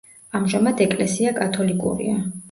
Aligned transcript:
ამჟამად 0.37 0.79
ეკლესია 0.85 1.33
კათოლიკურია. 1.35 2.15